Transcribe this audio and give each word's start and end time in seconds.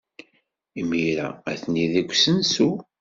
Imir-a, 0.79 1.27
atni 1.51 1.85
deg 1.93 2.09
usensu. 2.13 2.71